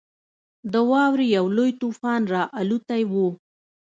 د 0.71 0.73
واورې 0.89 1.25
یو 1.37 1.45
لوی 1.57 1.71
طوفان 1.81 2.21
راالوتی 2.33 3.01
وو. 3.11 3.27